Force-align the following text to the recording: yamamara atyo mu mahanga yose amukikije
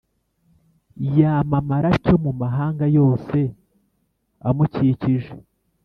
yamamara 1.17 1.87
atyo 1.97 2.15
mu 2.23 2.31
mahanga 2.41 2.85
yose 2.97 3.39
amukikije 4.47 5.31